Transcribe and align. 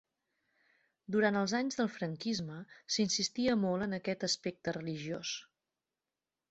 Durant 1.15 1.37
els 1.41 1.53
anys 1.59 1.77
del 1.81 1.91
franquisme 1.97 2.57
s'insistia 2.97 3.59
molt 3.67 3.89
en 3.89 3.95
aquest 4.01 4.29
aspecte 4.31 4.77
religiós. 4.81 5.37